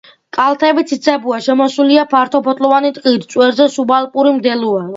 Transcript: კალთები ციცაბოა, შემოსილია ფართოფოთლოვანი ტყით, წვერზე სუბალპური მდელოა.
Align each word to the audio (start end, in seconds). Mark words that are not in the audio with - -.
კალთები 0.35 0.83
ციცაბოა, 0.91 1.37
შემოსილია 1.49 2.07
ფართოფოთლოვანი 2.15 2.93
ტყით, 2.99 3.31
წვერზე 3.35 3.71
სუბალპური 3.77 4.37
მდელოა. 4.43 4.85